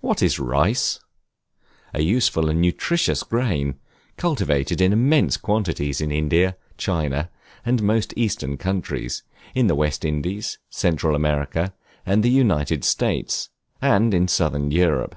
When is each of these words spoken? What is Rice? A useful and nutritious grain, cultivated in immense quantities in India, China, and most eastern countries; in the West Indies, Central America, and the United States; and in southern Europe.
What 0.00 0.20
is 0.20 0.40
Rice? 0.40 0.98
A 1.94 2.02
useful 2.02 2.50
and 2.50 2.60
nutritious 2.60 3.22
grain, 3.22 3.78
cultivated 4.16 4.80
in 4.80 4.92
immense 4.92 5.36
quantities 5.36 6.00
in 6.00 6.10
India, 6.10 6.56
China, 6.76 7.30
and 7.64 7.80
most 7.80 8.12
eastern 8.16 8.56
countries; 8.56 9.22
in 9.54 9.68
the 9.68 9.76
West 9.76 10.04
Indies, 10.04 10.58
Central 10.70 11.14
America, 11.14 11.72
and 12.04 12.24
the 12.24 12.30
United 12.30 12.82
States; 12.82 13.48
and 13.80 14.12
in 14.12 14.26
southern 14.26 14.72
Europe. 14.72 15.14